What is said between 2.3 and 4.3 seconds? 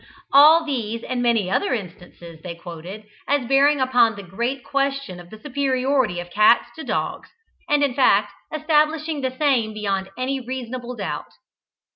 they quoted, as bearing upon the